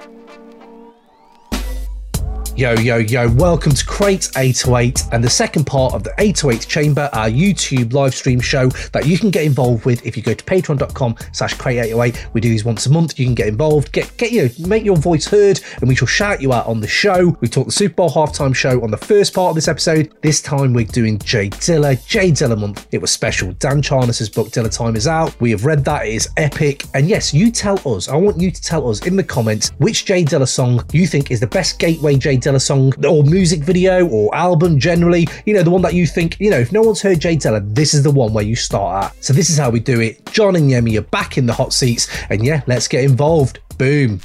[0.00, 1.09] うん。
[2.60, 7.30] Yo, yo, yo, welcome to Crate 808 and the second part of the 808 Chamber, our
[7.30, 11.16] YouTube live stream show that you can get involved with if you go to patreon.com
[11.32, 12.34] slash crate808.
[12.34, 13.18] We do these once a month.
[13.18, 16.06] You can get involved, get, get you know, make your voice heard, and we shall
[16.06, 17.34] shout you out on the show.
[17.40, 20.12] We talked the Super Bowl halftime show on the first part of this episode.
[20.20, 22.86] This time we're doing J Dilla, J Dilla month.
[22.92, 23.52] It was special.
[23.52, 25.34] Dan Charnas's book Dilla Time is out.
[25.40, 26.04] We have read that.
[26.04, 26.84] It is epic.
[26.92, 30.04] And yes, you tell us, I want you to tell us in the comments which
[30.04, 34.06] J Dilla song you think is the best gateway Jay Dilla song or music video
[34.06, 35.26] or album generally.
[35.46, 37.62] You know, the one that you think, you know, if no one's heard J Dilla,
[37.74, 39.24] this is the one where you start at.
[39.24, 40.24] So this is how we do it.
[40.32, 42.08] John and Yemi are back in the hot seats.
[42.28, 43.60] And yeah, let's get involved.
[43.78, 44.20] Boom.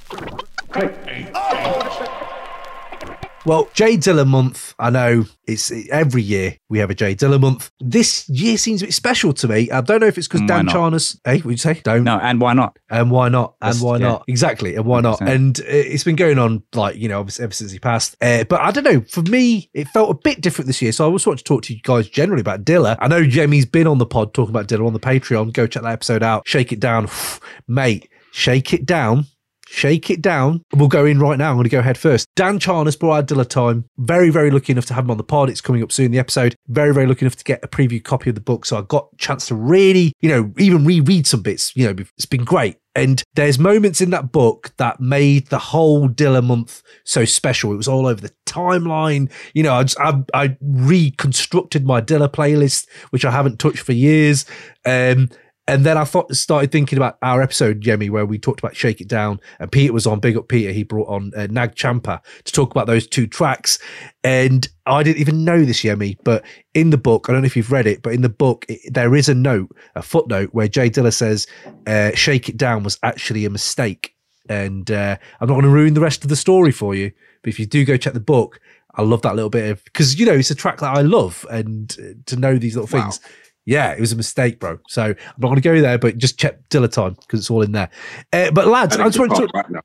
[3.45, 7.69] Well, J Dilla month, I know it's every year we have a J Dilla month.
[7.79, 9.69] This year seems a bit special to me.
[9.69, 10.65] I don't know if it's because Mm, Dan?
[10.67, 11.79] Charnas, hey, what would you say?
[11.83, 12.05] Don't.
[12.05, 12.79] No, and why not?
[12.89, 13.53] And why not?
[13.61, 14.07] And That's- why yeah.
[14.07, 14.23] not?
[14.27, 14.75] Exactly.
[14.75, 15.19] And why not?
[15.19, 15.31] 100%.
[15.31, 18.15] And uh, it's been going on like, you know, obviously ever since he passed.
[18.19, 19.01] Uh, but I don't know.
[19.01, 20.91] For me, it felt a bit different this year.
[20.91, 22.97] So I also want to talk to you guys generally about Dilla.
[22.99, 25.53] I know Yemi's been on the pod talking about Dilla on the Patreon.
[25.53, 26.47] Go check that episode out.
[26.47, 27.09] Shake it down.
[27.67, 29.25] Mate, shake it down.
[29.67, 30.61] Shake it down.
[30.73, 31.49] We'll go in right now.
[31.49, 32.27] I'm going to go head first.
[32.35, 33.85] Dan Charnas out Dilla Time.
[33.97, 35.49] Very, very lucky enough to have him on the pod.
[35.49, 36.55] It's coming up soon, the episode.
[36.67, 38.65] Very, very lucky enough to get a preview copy of the book.
[38.65, 41.75] So I got a chance to really, you know, even reread some bits.
[41.75, 42.77] You know, it's been great.
[42.95, 47.73] And there's moments in that book that made the whole Dilla month so special.
[47.73, 49.29] It was all over the timeline.
[49.53, 53.91] You know, I, just, I, I reconstructed my Dilla playlist, which I haven't touched for
[53.91, 54.45] years.
[54.85, 55.29] Um,
[55.67, 59.01] and then I thought, started thinking about our episode, Yemi, where we talked about Shake
[59.01, 60.19] It Down, and Peter was on.
[60.19, 60.71] Big up Peter.
[60.71, 63.79] He brought on uh, Nag Champa to talk about those two tracks.
[64.23, 66.43] And I didn't even know this, Yemi, but
[66.75, 68.93] in the book, I don't know if you've read it, but in the book, it,
[68.93, 71.47] there is a note, a footnote, where J Dilla says,
[71.87, 74.15] uh, Shake It Down was actually a mistake.
[74.47, 77.49] And uh, I'm not going to ruin the rest of the story for you, but
[77.49, 78.59] if you do go check the book,
[78.93, 81.45] I love that little bit of, because, you know, it's a track that I love,
[81.49, 83.19] and uh, to know these little things.
[83.65, 84.79] Yeah, it was a mistake, bro.
[84.87, 87.63] So I'm not going to go there, but just check Dilla time because it's all
[87.63, 87.89] in there.
[88.31, 89.83] Uh, but lads, I just want to right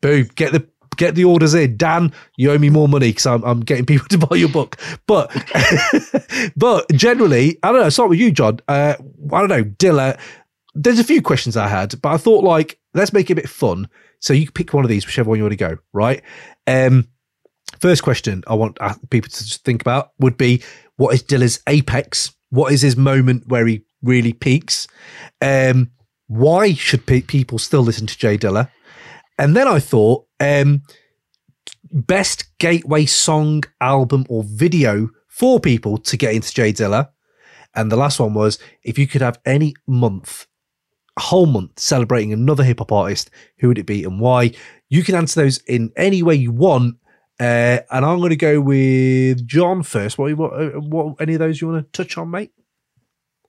[0.00, 0.66] boom, get the
[0.96, 1.76] get the orders in.
[1.76, 4.76] Dan, you owe me more money because I'm, I'm getting people to buy your book.
[5.06, 5.30] But
[6.56, 7.88] but generally, I don't know.
[7.88, 8.60] Start with you, Jon.
[8.68, 8.94] Uh,
[9.32, 10.18] I don't know, Dilla.
[10.74, 13.48] There's a few questions I had, but I thought like let's make it a bit
[13.48, 13.88] fun.
[14.20, 15.78] So you can pick one of these, whichever one you want to go.
[15.92, 16.22] Right.
[16.66, 17.08] Um,
[17.80, 20.62] first question I want uh, people to think about would be
[20.96, 22.34] what is Dilla's apex?
[22.50, 24.86] What is his moment where he really peaks?
[25.40, 25.90] Um,
[26.26, 28.70] why should pe- people still listen to J Dilla?
[29.38, 30.82] And then I thought, um,
[31.90, 37.10] best gateway song, album, or video for people to get into J Dilla.
[37.74, 40.46] And the last one was if you could have any month,
[41.18, 44.52] whole month celebrating another hip hop artist, who would it be and why?
[44.88, 46.96] You can answer those in any way you want.
[47.40, 50.18] Uh, and I'm going to go with Jon first.
[50.18, 52.52] What, what, uh, what, any of those you want to touch on, mate?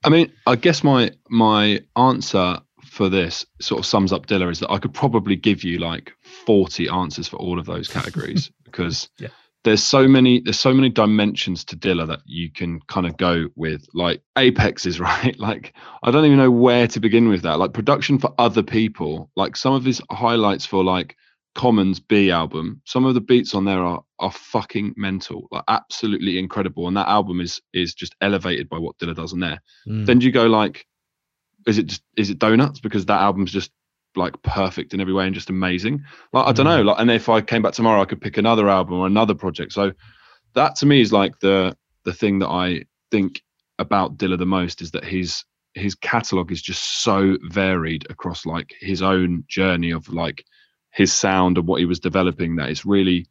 [0.04, 4.60] I mean, I guess my my answer for this sort of sums up Dilla is
[4.60, 6.12] that I could probably give you like
[6.46, 9.28] 40 answers for all of those categories because Yeah.
[9.64, 13.50] there's so many there's so many dimensions to Dilla that you can kind of go
[13.56, 13.86] with.
[13.94, 15.38] Like Apex is right.
[15.38, 17.60] Like I don't even know where to begin with that.
[17.60, 19.30] Like production for other people.
[19.36, 21.16] Like some of his highlights for like
[21.54, 26.40] Common's Be album, some of the beats on there are are fucking mental, like absolutely
[26.40, 26.88] incredible.
[26.88, 29.62] And that album is is just elevated by what Dilla does on there.
[29.88, 30.06] Mm.
[30.06, 30.86] Then do you go like,
[31.68, 33.72] is it just is it donuts because that album's just
[34.16, 36.04] like perfect in every way and just amazing.
[36.34, 38.70] Like I don't know, like and if I came back tomorrow, I could pick another
[38.70, 39.74] album or another project.
[39.74, 39.92] So
[40.54, 41.76] that to me is like the
[42.06, 43.42] the thing that I think
[43.78, 48.74] about Dilla the most is that his his catalog is just so varied across like
[48.80, 50.44] his own journey of like
[50.92, 53.26] his sound and what he was developing that it's really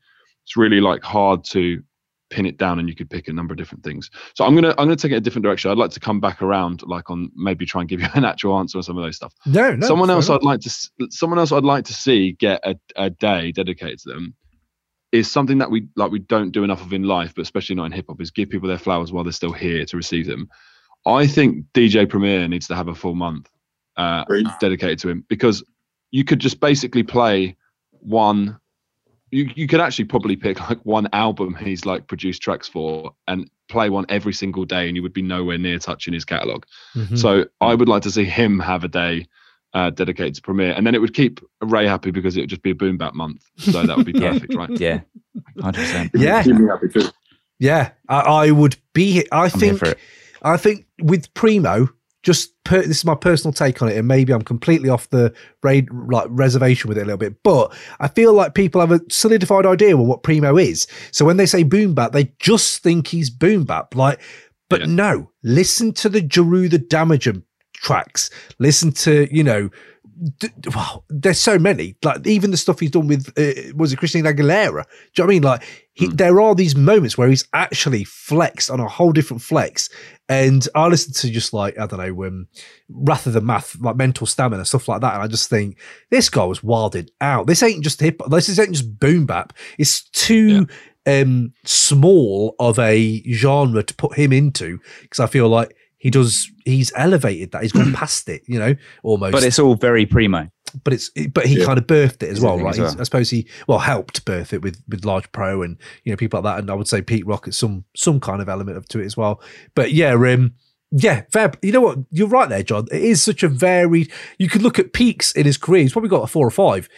[0.45, 1.83] it's really like hard to
[2.31, 4.09] pin it down and you could pick a number of different things.
[4.35, 5.71] So i'm gonna i'm gonna take it a different direction.
[5.71, 8.59] I'd like to come back around like on maybe try and give you an actual
[8.59, 9.35] answer on some of those stuff.
[9.47, 9.87] No, no.
[9.87, 10.71] someone else i'd like to
[11.11, 14.35] someone else i'd like to see get a, a day dedicated to them
[15.13, 17.87] is something that we like we don't do enough of in life but especially not
[17.87, 20.49] in hip hop is give people their flowers while they're still here to receive them.
[21.07, 23.51] I think dj premier needs to have a full month
[23.97, 24.25] uh,
[24.61, 25.65] dedicated to him because
[26.11, 27.57] you could just basically play
[28.01, 28.59] one
[29.33, 33.49] you, you could actually probably pick like one album he's like produced tracks for and
[33.69, 36.65] play one every single day and you would be nowhere near touching his catalog
[36.97, 37.17] Mhm.
[37.17, 39.27] so I would like to see him have a day
[39.73, 42.63] uh, dedicated to Premier, and then it would keep Ray happy because it would just
[42.63, 43.45] be a boom bap month.
[43.59, 44.33] So that would be Yeah.
[44.33, 44.81] perfect, right?
[44.81, 45.01] Yeah,
[45.61, 46.11] hundred percent.
[46.17, 46.43] Yeah.
[46.43, 47.09] Keep me happy too.
[47.61, 49.25] Yeah, I, I would be.
[49.31, 49.79] I I'm here think.
[49.79, 49.99] for it.
[50.43, 51.89] I think with Primo,
[52.23, 55.33] just per, this is my personal take on it, and maybe I'm completely off the
[55.63, 57.43] raid like reservation with it a little bit.
[57.43, 60.87] But I feel like people have a solidified idea of what primo is.
[61.13, 63.95] So when they say boom bap, they just think he's boom bap.
[63.97, 64.21] Like,
[64.69, 64.87] but Yeah.
[64.87, 67.43] no, listen to the Jeru the Damager
[67.75, 68.31] tracks.
[68.59, 69.71] Listen to you know.
[70.39, 71.97] D- wow, there's so many.
[72.05, 74.85] Like even the stuff he's done with uh, was it Christina Aguilera?
[75.15, 75.43] Do you know what I mean?
[75.43, 75.63] Like
[75.95, 76.17] he, Hmm.
[76.17, 79.89] there are these moments where he's actually flexed on a whole different flex.
[80.29, 82.49] And I listen to just like I don't know, um,
[82.91, 85.79] Wrath of the Math, like mental stamina stuff like that, and I just think
[86.11, 87.47] this guy was wilded out.
[87.47, 88.21] This ain't just hip.
[88.29, 89.55] This isn't just boom bap.
[89.79, 90.67] It's too
[91.07, 96.51] um small of a genre to put him into because I feel like he does.
[96.65, 97.63] He's elevated that.
[97.63, 98.43] He's gone past it.
[98.49, 98.75] You know,
[99.05, 100.51] almost But it's all very primo.
[100.85, 101.65] but it's but he Yeah.
[101.67, 102.71] kind of birthed it as Is well, right?
[102.75, 102.97] as well.
[103.01, 106.41] I suppose he well helped birth it with with Large Pro and you know people
[106.41, 108.89] like that, and I would say Pete Rock at some some kind of element of
[108.89, 109.41] to it as well.
[109.75, 110.55] But yeah, um,
[110.93, 111.53] yeah, fair.
[111.63, 111.99] You know what?
[112.11, 112.87] You're right there, Jon.
[112.91, 114.11] It is such a varied.
[114.39, 115.83] You could look at peaks in his career.
[115.83, 116.89] He's probably got a four or five.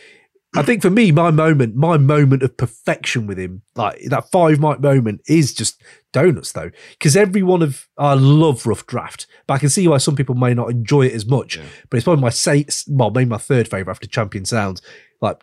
[0.55, 4.61] I think for me, my moment, my moment of perfection with him, like that five
[4.61, 5.83] mic moment, is just
[6.13, 9.97] donuts though, because every one of I love Ruff Draft, but I can see why
[9.97, 11.57] some people may not enjoy it as much.
[11.57, 11.65] Yeah.
[11.89, 14.83] But it's probably my say, well, maybe my third favorite after Champion Sounds,
[15.23, 15.43] like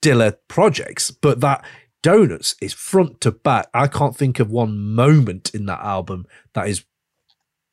[0.00, 1.10] Dilla projects.
[1.10, 1.64] But that
[2.04, 3.68] donuts is front to back.
[3.74, 6.84] I can't think of one moment in that album that is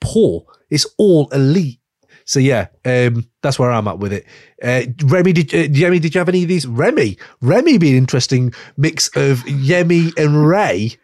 [0.01, 0.45] poor.
[0.71, 1.81] It's all elite.
[2.25, 4.25] So yeah, um, that's where I'm at with it.
[4.63, 6.65] Uh, Remy, did uh, Yemi, did you have any of these?
[6.65, 10.95] Remy, Remy, be an interesting mix of Yemi and Ray.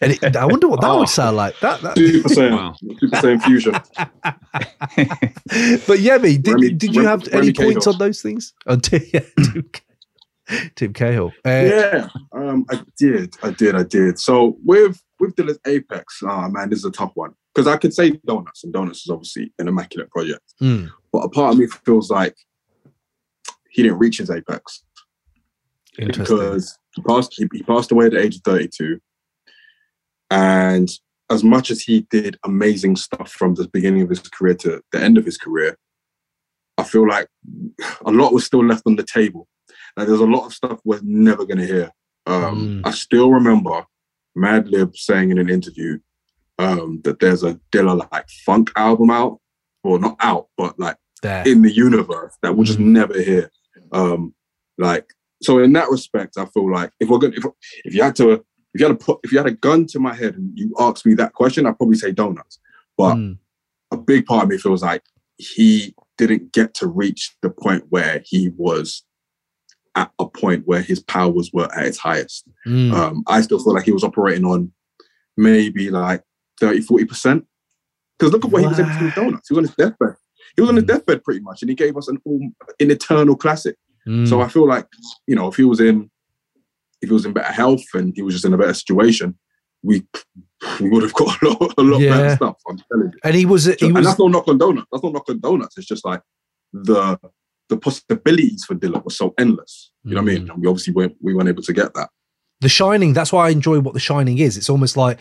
[0.00, 0.98] And it, I wonder what that Oh.
[1.00, 1.58] would sound like.
[1.60, 2.74] That, that Super Saiyan, Wow.
[2.98, 3.72] Super Saiyan fusion.
[5.86, 7.92] but Yemi, did, Remy- did you Remy- have any Remy points Cahill.
[7.94, 8.52] on those things?
[8.66, 9.70] On Tim, yeah, Tim,
[10.74, 11.32] Tim Cahill.
[11.46, 14.18] Uh, yeah, um, I did, I did, I did.
[14.18, 17.94] So with with Dilla's Apex, ah man, this is a tough one because I could
[17.94, 21.66] say Donuts, and Donuts is obviously an immaculate project, mm, but a part of me
[21.84, 22.34] feels like
[23.70, 24.82] he didn't reach his apex.
[26.18, 28.98] Because he passed he, he passed away at the age of 32
[30.30, 30.90] and
[31.30, 35.00] as much as he did amazing stuff from the beginning of his career to the
[35.00, 35.76] end of his career
[36.78, 37.28] i feel like
[38.04, 39.46] a lot was still left on the table.
[39.96, 41.90] Like there's a lot of stuff we're never going to hear.
[42.26, 42.86] Um, Mm.
[42.86, 43.84] i still remember
[44.36, 45.98] madlib saying in an interview
[46.58, 49.40] um, that there's a Dilla like funk album out
[49.82, 51.42] or not out but like there.
[51.46, 52.86] in the universe that we'll just Mhm.
[52.92, 53.50] never hear.
[53.92, 54.34] Um,
[54.78, 55.06] like
[55.42, 57.44] so, in that respect, I feel like if we're gonna, if,
[57.84, 59.98] if you had to, if you had to put, if you had a gun to
[60.00, 62.58] my head and you asked me that question, I'd probably say donuts.
[62.96, 63.38] But Mm,
[63.90, 65.02] a big part of me feels like
[65.36, 69.04] he didn't get to reach the point where he was
[69.96, 72.48] at a point where his powers were at its highest.
[72.66, 74.72] mm, Um, I still feel like he was operating on
[75.36, 76.22] maybe like
[76.60, 77.44] 30, 40%.
[78.18, 79.48] Because look at what he was able to do with donuts.
[79.48, 80.14] He was on his deathbed.
[80.56, 80.88] He was on his Mm.
[80.88, 82.40] deathbed pretty much, and he gave us an all,
[82.80, 83.76] an eternal classic.
[84.06, 84.28] mm.
[84.28, 84.86] So I feel like,
[85.26, 86.10] you know, if he was in
[87.02, 89.36] if he was in better health and he was just in a better situation,
[89.82, 90.06] we
[90.80, 92.10] we would have got a lot, a lot Yeah.
[92.16, 92.56] better stuff.
[92.68, 93.18] I'm telling you.
[93.24, 94.86] and he was he and was that's not knock on donuts.
[94.90, 95.76] That's not knock on donuts.
[95.76, 96.22] It's just like
[96.72, 97.18] the
[97.68, 99.90] the possibilities for Dilla were so endless.
[100.04, 100.46] You know what I mean?
[100.46, 100.52] Mm.
[100.52, 102.10] And we obviously weren't we weren't able to get that.
[102.64, 103.12] The Shining.
[103.12, 104.56] That's why I enjoy what The Shining is.
[104.56, 105.20] It's almost like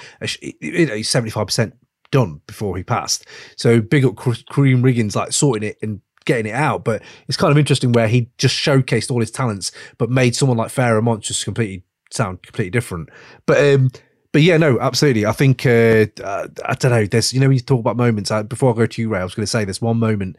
[1.04, 1.76] seventy five percent
[2.12, 3.28] done before he passed.
[3.58, 6.84] So big up Karriem Riggins, like sorting it and getting it out.
[6.84, 10.58] But it's kind of interesting where he just showcased all his talents, but made someone
[10.58, 13.10] like Monch just completely sound completely different.
[13.46, 13.92] But um,
[14.32, 15.26] but yeah, no, absolutely.
[15.26, 17.06] I think uh, I don't know.
[17.06, 18.32] There's you know when you talk about moments.
[18.32, 20.38] Uh, before I go to you, Ray, I was going to say there's one moment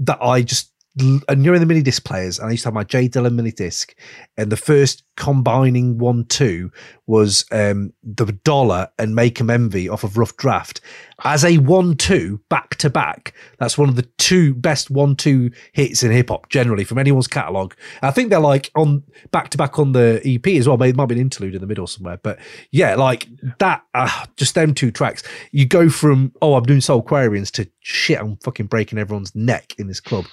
[0.00, 2.74] that I just and you're in the mini disc players, and I used to have
[2.74, 3.94] my J Dilla mini disc,
[4.36, 6.70] and the first combining one two
[7.06, 10.80] was um the dollar and make 'em envy off of ruff draft
[11.24, 13.34] as a one two back to back.
[13.58, 17.26] That's one of the two best one two hits in hip hop generally from anyone's
[17.26, 17.74] catalog.
[18.02, 20.76] I think they're like on back to back on the EP as well.
[20.78, 22.38] Maybe might be an interlude in the middle somewhere, but
[22.70, 23.28] yeah, like
[23.58, 23.82] that.
[23.94, 25.22] Uh, just them two tracks.
[25.52, 29.86] You go from oh I'm doing Soulquarians to shit I'm fucking breaking everyone's neck in
[29.86, 30.26] this club.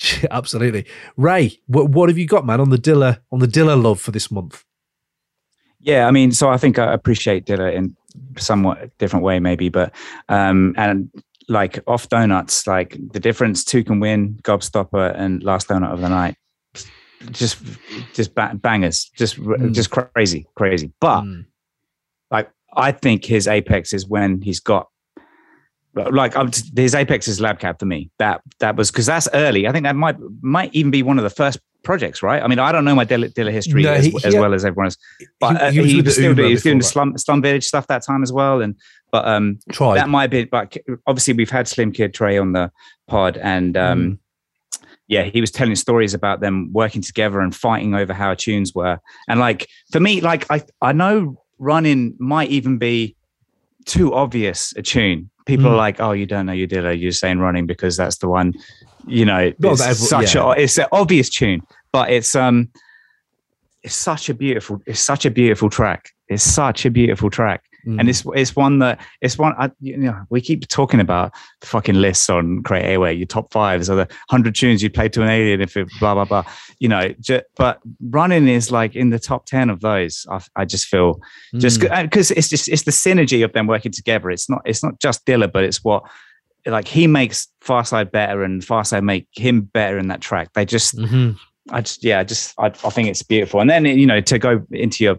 [0.30, 0.86] Absolutely,
[1.16, 1.58] Ray.
[1.66, 4.30] What what have you got, man, on the Dilla on the Dilla love for this
[4.30, 4.64] month?
[5.80, 7.96] Yeah, I mean, so I think I appreciate Dilla in
[8.36, 9.94] somewhat different way, maybe, but
[10.28, 11.08] um, and
[11.48, 16.08] like off donuts, like the difference two can win, Gobstopper and Last Donut of the
[16.08, 16.36] Night,
[17.30, 17.58] just
[18.12, 19.72] just ba- bangers, just Mm.
[19.72, 20.92] just crazy, crazy.
[21.00, 21.46] But Mm.
[22.30, 24.88] like I think his apex is when he's got
[26.10, 28.10] like I'm his apex is lab cap for me.
[28.18, 29.66] That that was because that's early.
[29.66, 32.42] I think that might might even be one of the first projects, right?
[32.42, 34.40] I mean, I don't know my Dilla, Dilla history No, as, he- as yeah.
[34.40, 34.96] well as everyone else,
[35.40, 37.64] but He- uh, he he, was still doing, he was doing the slum, slum village
[37.64, 38.74] stuff that time as well, and
[39.10, 39.96] but um, Tried.
[39.98, 40.44] that might be.
[40.44, 40.76] But
[41.06, 42.70] obviously, we've had Slim Kid Trey on the
[43.06, 44.18] pod, and um, Mm.
[45.08, 48.98] yeah, he was telling stories about them working together and fighting over how tunes were.
[49.28, 53.16] And like for me, like I I know running might even be
[53.88, 55.30] too obvious a tune.
[55.46, 55.72] People Mm.
[55.72, 56.98] are like, "Oh, you don't know you did it.
[56.98, 58.52] You're saying running because that's the one."
[59.06, 60.42] You know, it's such yeah.
[60.42, 62.68] a it's an obvious tune, but it's um,
[63.82, 66.10] it's such a beautiful it's such a beautiful track.
[66.28, 68.00] It's such a beautiful track Mm.
[68.00, 71.66] and it's it's one that it's one I, you know we keep talking about the
[71.68, 75.22] fucking lists on Create Airway, your top fives or the hundred tunes you play to
[75.22, 76.44] an alien if it blah blah blah.
[76.80, 77.14] You know,
[77.56, 77.78] but
[78.10, 80.26] running is like in the top ten of those.
[80.28, 81.20] I, I just feel
[81.56, 84.30] just because it's just it's the synergy of them working together.
[84.30, 86.02] It's not it's not just Dilla, but it's what
[86.66, 90.52] like he makes Pharcyde better and Pharcyde make him better in that track.
[90.54, 91.36] They just Mhm.
[91.70, 93.60] I just yeah, I just I, I think it's beautiful.
[93.60, 95.18] And then you know to go into your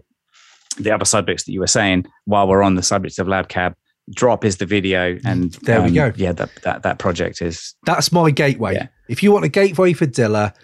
[0.78, 3.74] the other subjects that you were saying while we're on the subject of Lab Cab,
[4.10, 6.12] drop is the video, and There we um, go.
[6.16, 8.74] Yeah, that that that project is That's my gateway.
[8.74, 8.86] Yeah.
[9.08, 10.54] If you want a gateway for Dilla,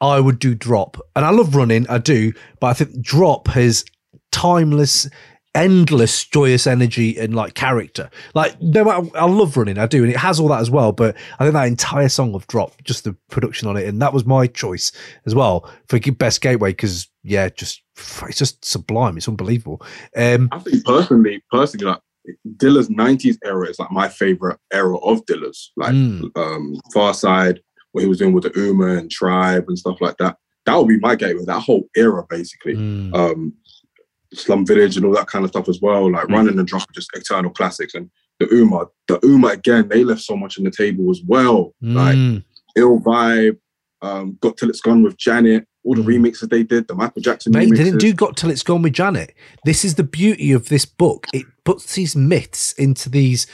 [0.00, 0.96] I would do Drop.
[1.16, 3.84] And I love running, I do, but I think Drop has
[4.30, 5.08] timeless,
[5.54, 8.10] endless, joyous energy and like character.
[8.34, 10.92] Like, no matter, I love running, I do, and it has all that as well.
[10.92, 14.12] But I think that entire song of Drop, just the production on it, and that
[14.12, 14.92] was my choice
[15.26, 17.82] as well for best gateway because yeah, just
[18.22, 19.16] it's just sublime.
[19.16, 19.82] It's unbelievable.
[20.16, 22.00] Um, I think personally, personally, like
[22.56, 25.72] Dilla's '90s era is like my favorite era of Dilla's.
[25.76, 26.30] Like Mm.
[26.36, 27.58] um, Pharcyde,
[27.92, 30.36] what he was doing with the Ummah and Tribe and stuff like that.
[30.66, 31.44] That would be my gateway.
[31.46, 32.74] That whole era, basically.
[32.74, 33.54] mm, Um,
[34.34, 36.10] Slum Village and all that kind of stuff as well.
[36.12, 36.32] Like Mm.
[36.32, 37.94] Running and Drop just eternal classics.
[37.94, 41.74] And the Ummah, the Ummah again, they left so much on the table as well.
[41.80, 42.44] Like mm.
[42.76, 43.56] Ill Vibe,
[44.02, 46.06] um, Got Till It's Gone with Janet, all the Mm.
[46.30, 49.34] remixes they did, the Michael Jackson they didn't do Got Till It's Gone with Janet.
[49.64, 51.26] This is the beauty of this book.
[51.32, 53.46] It puts these myths into these,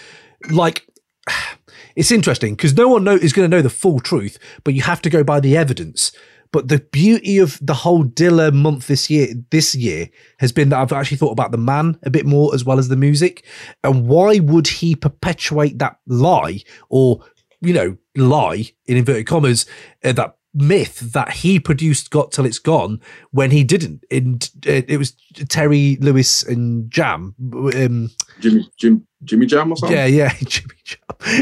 [0.50, 0.86] like,
[1.96, 4.82] it's interesting because no one know, is going to know the full truth, but you
[4.82, 6.12] have to go by the evidence.
[6.54, 10.08] But the beauty of the whole Dilla month this year, this year,
[10.38, 12.86] has been that I've actually thought about the man a bit more as well as
[12.86, 13.44] the music.
[13.82, 17.24] And why would he perpetuate that lie or,
[17.60, 19.66] you know, lie in inverted commas,
[20.04, 23.00] uh, that myth that he produced Got Till It's Gone
[23.32, 24.04] when he didn't?
[24.08, 25.16] In, uh, it was
[25.48, 27.34] Terry Lewis and Jam.
[27.52, 29.96] Um, Jimmy Jim Jimmy Jam or something.
[29.96, 30.98] yeah, yeah, Jimmy Jam.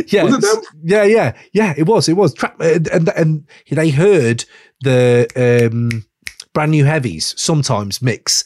[0.08, 0.62] Yeah, Was it them?
[0.84, 1.74] yeah, yeah, yeah.
[1.76, 2.32] It was, it was.
[2.32, 4.44] Trap, and, and and they heard
[4.82, 6.04] the um,
[6.52, 8.44] brand new heavies sometimes mix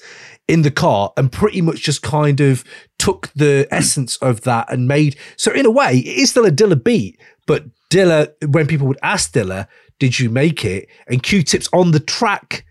[0.49, 2.64] in the car and pretty much just kind of
[2.99, 5.16] took the essence of that and made.
[5.37, 8.33] So in a way, it is still a Dilla beat, but Dilla.
[8.49, 9.66] When people would ask Dilla,
[9.99, 12.64] "Did you make it?" and Q-Tip's on the track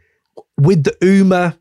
[0.57, 1.57] with the Ummah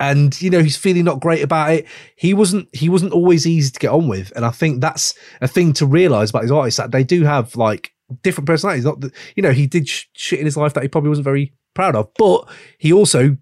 [0.00, 3.70] and you know he's feeling not great about it he wasn't he wasn't always easy
[3.70, 6.78] to get on with and i think that's a thing to realize about his artists
[6.78, 10.38] that they do have like different personalities not that you know he did sh- shit
[10.38, 12.48] in his life that he probably wasn't very proud of but
[12.78, 13.36] he also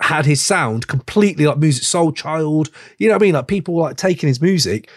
[0.00, 3.96] had his sound completely like Musiq Soulchild you know what i mean like people like
[3.96, 4.88] taking his music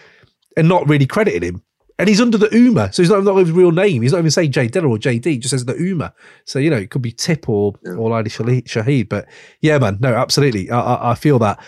[0.56, 1.62] and not really crediting him
[1.96, 4.02] and he's under the Ummah, so he's not, not his real name.
[4.02, 6.12] He's not even saying J Dilla or JD, he just says the Ummah.
[6.44, 7.92] So you know, it could be Tip or Yeah.
[7.92, 9.08] or Lady Shahid- Shahid.
[9.08, 9.26] But
[9.60, 11.60] yeah, man, no, absolutely, I, I, I feel that.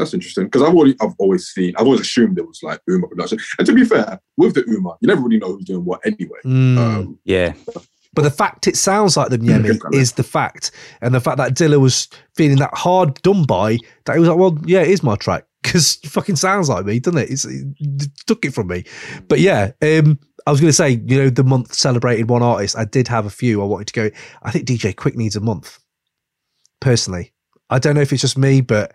[0.00, 0.44] That's interesting.
[0.44, 3.38] Because I've already I've always seen I've always assumed it was like Ummah production.
[3.58, 6.38] And to be fair, with the Ummah, you never really know who's doing what anyway.
[6.44, 6.78] Mm.
[6.78, 7.52] Um, yeah.
[8.12, 9.98] But the fact it sounds like the Yemi, Definitely.
[10.00, 10.70] is the fact.
[11.00, 14.38] And the fact that Dilla was feeling that hard done by, that he was like,
[14.38, 15.44] well, yeah, it is my track.
[15.62, 17.30] Because it fucking sounds like me, doesn't it?
[17.30, 18.84] It's, it took it from me.
[19.28, 22.78] But yeah, um, I was going to say, you know, the month celebrated one artist.
[22.78, 24.10] I did have a few I wanted to go.
[24.42, 25.78] I think DJ Quik needs a month,
[26.80, 27.34] personally.
[27.68, 28.94] I don't know if it's just me, but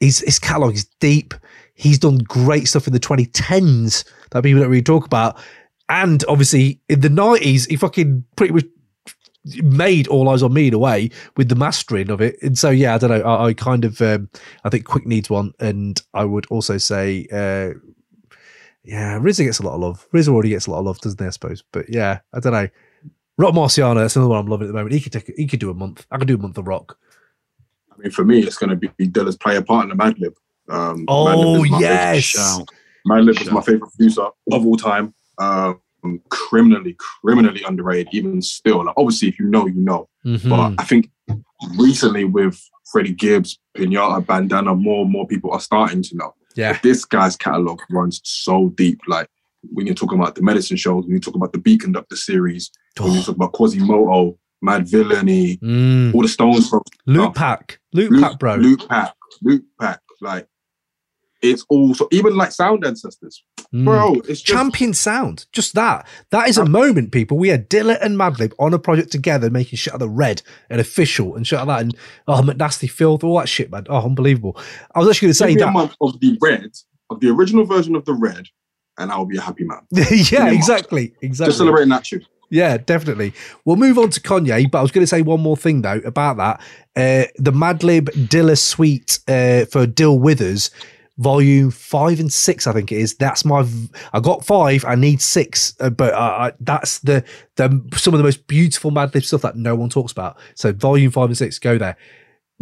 [0.00, 1.34] his, his catalog is deep.
[1.74, 5.38] He's done great stuff in the 2010s that people don't really talk about.
[5.88, 8.64] And obviously in the 90s, he fucking pretty much
[9.62, 12.36] made All Eyez on Me in a way with the mastering of it.
[12.42, 13.22] And so, yeah, I don't know.
[13.22, 14.28] I, I kind of, um,
[14.64, 15.52] I think Quik needs one.
[15.60, 17.78] And I would also say, uh,
[18.84, 20.06] yeah, RZA gets a lot of love.
[20.12, 21.26] RZA already gets a lot of love, doesn't he?
[21.26, 21.62] I suppose.
[21.72, 22.68] But yeah, I don't know.
[23.36, 24.94] Roc Marciano, that's another one I'm loving at the moment.
[24.94, 26.06] He could take, he could do a month.
[26.10, 26.98] I could do a month of rock.
[27.98, 30.34] I mean, for me, it's going to be Dilla's player partner, Madlib.
[30.68, 31.80] Um, Oh Madlib is my favorite-
[32.14, 32.68] yes, Shout.
[33.08, 35.14] Madlib is my favorite producer of all time.
[35.38, 35.80] Um,
[36.28, 38.84] criminally, criminally underrated, even still.
[38.84, 40.08] Like, obviously, if you know, you know.
[40.24, 40.48] Mhm.
[40.48, 41.10] But I think
[41.78, 42.60] recently with
[42.92, 46.34] Freddie Gibbs, Pinata, Bandana, more and more people are starting to know.
[46.56, 49.00] yeah, This guy's catalog runs so deep.
[49.06, 49.28] Like
[49.62, 52.70] when you're talking about the medicine shows, when you talk about the Beat Konducta series,
[52.98, 56.14] when you talk about Quasimoto, Madvillainy, Mm.
[56.14, 57.78] all the Stones from Loot pack.
[57.92, 58.56] Loot pack, bro.
[58.56, 60.00] Loot Pack, Loot Pack.
[60.20, 60.46] Like
[61.40, 63.84] it's all so even like Sound Ancestors, Mm.
[63.84, 64.14] bro.
[64.28, 65.46] It's just Champion sound.
[65.52, 66.06] Just that.
[66.30, 67.38] That is a moment, people.
[67.38, 70.42] We had Dilla and Madlib on a project together, making shit out of the red
[70.68, 71.80] and official and shit like that.
[71.82, 71.96] And
[72.26, 73.86] oh, McNasty filth, all that shit, man.
[73.88, 74.56] Oh, unbelievable.
[74.94, 75.72] I was actually going to say that.
[75.72, 76.70] month of the red,
[77.10, 78.46] of the original version of the red,
[78.98, 79.80] and I'll be a happy man.
[79.92, 80.54] yeah, month.
[80.56, 81.14] exactly.
[81.22, 81.50] Exactly.
[81.50, 82.24] Just celebrating that tune.
[82.50, 83.34] Yeah, definitely.
[83.64, 86.00] We'll move on to Kanye, but I was going to say one more thing though
[86.04, 86.60] about that.
[86.96, 90.70] Uh, the Madlib Dilla suite uh, for Dill Withers,
[91.18, 93.14] volume five and six, I think it is.
[93.16, 93.62] That's my.
[93.62, 94.84] v- I got five.
[94.86, 97.22] I need six, uh, but uh, I, that's the
[97.56, 100.38] the some of the most beautiful Madlib stuff that no one talks about.
[100.54, 101.96] So volume five and six, go there.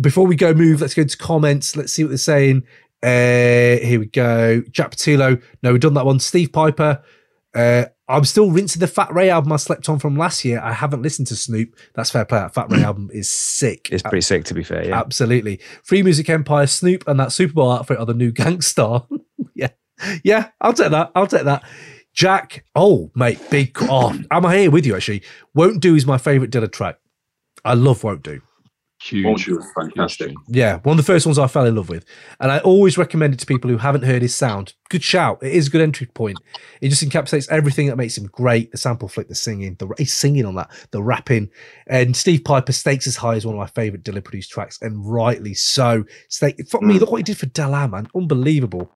[0.01, 1.77] Before we go move, let's go to comments.
[1.77, 2.65] Let's see what they're saying.
[3.03, 4.63] Uh, here we go.
[4.71, 5.41] Jack Patullo.
[5.63, 6.19] No, we've done that one.
[6.19, 7.03] Steve Piper.
[8.09, 10.61] I'm still rinsing the Fat Ray album I slept on from last year.
[10.61, 11.75] I haven't listened to Snoop.
[11.95, 12.39] That's fair play.
[12.39, 12.85] That Fat Ray mm.
[12.85, 13.89] album is sick.
[13.91, 14.87] It's pretty sick, to be fair.
[14.87, 14.99] Yeah.
[14.99, 15.61] Absolutely.
[15.83, 19.07] Free Music Empire, Snoop, and that Super Bowl outfit are the new gangstar.
[19.55, 19.71] yeah.
[20.23, 21.11] Yeah, I'll take that.
[21.15, 21.65] I'll take that.
[22.13, 23.77] Jack, oh, mate, big.
[23.83, 25.23] Oh, I'm here with you, actually.
[25.55, 26.99] Won't Do is my favorite Dilla track.
[27.65, 28.41] I love Won't Do.
[29.03, 29.25] Huge.
[29.27, 29.63] Won't you?
[29.79, 30.33] Fantastic.
[30.49, 32.05] Yeah, one of the first ones I fell in love with.
[32.41, 34.73] And I always recommend it to people who haven't heard his sound.
[34.89, 35.39] Good shout.
[35.43, 36.39] It is a good entry point.
[36.81, 38.73] It just encapsulates everything that makes him great.
[38.73, 41.51] The sample flick, the singing, the he's singing on that, the rapping.
[41.87, 45.07] And Steve Piper stakes as high as one of my favorite Dilla produced tracks, and
[45.07, 46.05] rightly so.
[46.29, 47.01] Stake, for me, Mm.
[47.01, 48.09] look what he did for De La, man.
[48.15, 48.91] Unbelievable.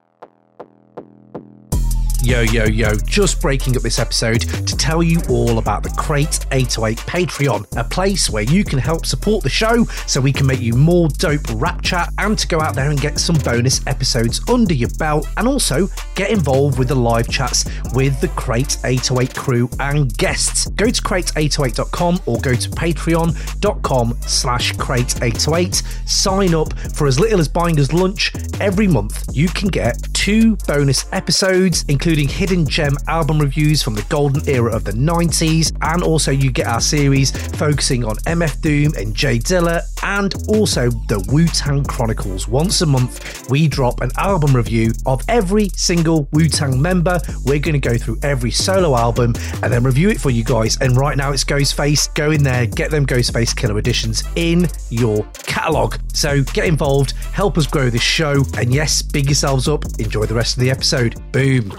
[2.23, 6.45] Yo, yo, yo, just breaking up this episode to tell you all about the Crate
[6.51, 10.59] 808 Patreon, a place where you can help support the show so we can make
[10.59, 14.39] you more dope rap chat and to go out there and get some bonus episodes
[14.47, 19.35] under your belt and also get involved with the live chats with the Crate 808
[19.35, 20.67] crew and guests.
[20.67, 26.07] Go to crate808.com or go to patreon.com slash crate808.
[26.07, 29.25] Sign up for as little as buying us lunch every month.
[29.33, 34.71] You can get two bonus episodes, including hidden gem album reviews from the golden era
[34.71, 39.39] of the 90s, and also you get our series focusing on MF Doom and J
[39.39, 42.47] Dilla, and also the Wu Tang Chronicles.
[42.47, 47.19] Once a month, we drop an album review of every single Wu Tang member.
[47.43, 50.77] We're going to go through every solo album and then review it for you guys.
[50.81, 52.13] And right now it's Ghostface.
[52.13, 55.97] Go in there, get them Ghostface Killah editions in your catalogue.
[56.13, 59.83] So get involved, help us grow this show, and yes, big yourselves up.
[60.11, 61.15] Enjoy the rest of the episode.
[61.31, 61.71] Boom.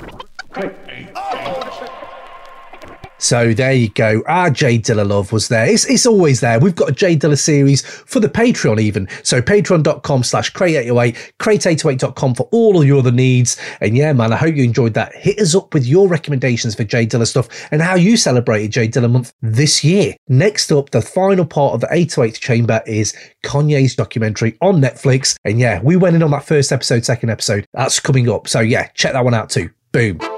[3.22, 4.22] So there you go.
[4.26, 5.64] Our J Dilla love was there.
[5.66, 6.58] It's, it's always there.
[6.58, 9.08] We've got a J Dilla series for the Patreon even.
[9.22, 13.56] So patreon.com slash crate808, crate808.com for all of your other needs.
[13.80, 15.14] And yeah, man, I hope you enjoyed that.
[15.14, 18.88] Hit us up with your recommendations for J Dilla stuff and how you celebrated J
[18.88, 20.16] Dilla month this year.
[20.28, 25.36] Next up, the final part of the 808 chamber is Kanye's documentary on Netflix.
[25.44, 27.66] And yeah, we went in on that first episode, second episode.
[27.72, 28.48] That's coming up.
[28.48, 29.70] So yeah, check that one out too.
[29.92, 30.31] Boom.